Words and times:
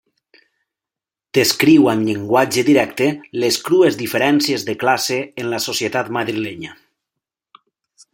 Descriu 1.37 1.83
amb 1.91 2.07
llenguatge 2.07 2.63
directe 2.69 3.09
les 3.43 3.59
crues 3.67 3.99
diferències 3.99 4.65
de 4.71 4.75
classe 4.85 5.19
en 5.43 5.53
la 5.53 5.61
societat 5.67 6.11
madrilenya. 6.19 6.75